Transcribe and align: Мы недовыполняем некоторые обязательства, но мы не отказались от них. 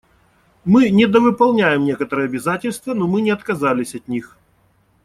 Мы 0.65 0.89
недовыполняем 0.89 1.85
некоторые 1.85 2.25
обязательства, 2.25 2.95
но 2.95 3.05
мы 3.07 3.21
не 3.21 3.29
отказались 3.29 3.93
от 3.93 4.07
них. 4.07 4.35